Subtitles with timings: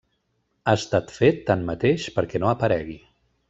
[0.65, 3.01] Ha estat fet tanmateix perquè no aparegui.